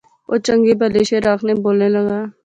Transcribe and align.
او 0.29 0.33
چنگے 0.45 0.73
بھلے 0.79 1.01
شعر 1.09 1.25
آخنے 1.33 1.53
بولنا 1.63 1.87
لاغا 1.93 2.19